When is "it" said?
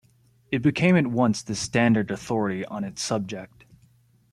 0.51-0.63